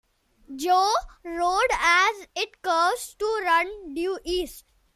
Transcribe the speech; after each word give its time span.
Joe 0.55 0.95
Road 1.23 1.67
as 1.73 2.25
it 2.35 2.63
curves 2.63 3.13
to 3.19 3.41
run 3.45 3.93
due 3.93 4.17
east. 4.23 4.65